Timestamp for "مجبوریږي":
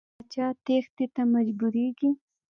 1.33-2.09